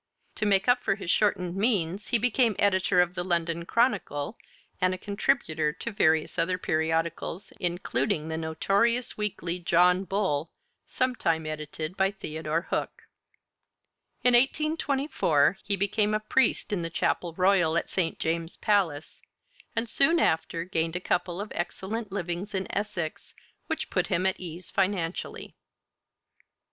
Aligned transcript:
To 0.33 0.47
make 0.47 0.67
up 0.67 0.81
for 0.81 0.95
his 0.95 1.11
shortened 1.11 1.55
means 1.55 2.07
he 2.07 2.17
became 2.17 2.55
editor 2.57 3.01
of 3.01 3.13
the 3.13 3.23
London 3.23 3.65
Chronicle 3.67 4.35
and 4.81 4.95
a 4.95 4.97
contributor 4.97 5.71
to 5.73 5.91
various 5.91 6.39
other 6.39 6.57
periodicals, 6.57 7.53
including 7.59 8.27
the 8.27 8.35
notorious 8.35 9.15
weekly 9.15 9.59
John 9.59 10.03
Bull, 10.05 10.49
sometime 10.87 11.45
edited 11.45 11.95
by 11.97 12.09
Theodore 12.09 12.63
Hook. 12.71 13.03
In 14.23 14.33
1824 14.33 15.59
he 15.63 15.75
became 15.75 16.15
a 16.15 16.19
priest 16.19 16.73
in 16.73 16.81
the 16.81 16.89
Chapel 16.89 17.35
Royal 17.35 17.77
at 17.77 17.87
St. 17.87 18.17
James's 18.17 18.57
Palace, 18.57 19.21
and 19.75 19.87
soon 19.87 20.19
after 20.19 20.63
gained 20.63 20.95
a 20.95 20.99
couple 20.99 21.39
of 21.39 21.51
excellent 21.53 22.11
livings 22.11 22.55
in 22.55 22.65
Essex, 22.75 23.35
which 23.67 23.91
put 23.91 24.07
him 24.07 24.25
at 24.25 24.39
ease 24.39 24.71
financially. 24.71 25.53